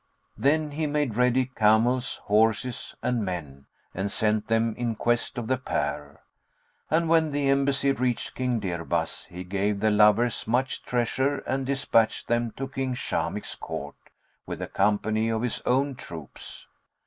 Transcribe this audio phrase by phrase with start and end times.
[0.35, 5.59] Then he made ready camels, horses and men and sent them in quest of the
[5.59, 6.21] pair;
[6.89, 12.27] and when the embassy reached King Dirbas, he gave the lovers much treasure and despatched
[12.27, 13.93] them to King Shamikh's court
[14.47, 16.65] with a company of his own troops.